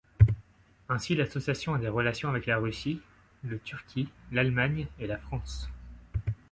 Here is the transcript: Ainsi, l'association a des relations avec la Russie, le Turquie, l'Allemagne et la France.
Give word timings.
Ainsi, 0.89 1.13
l'association 1.13 1.75
a 1.75 1.77
des 1.77 1.87
relations 1.87 2.27
avec 2.29 2.47
la 2.47 2.57
Russie, 2.57 2.99
le 3.43 3.59
Turquie, 3.59 4.09
l'Allemagne 4.31 4.87
et 4.97 5.05
la 5.05 5.19
France. 5.19 5.69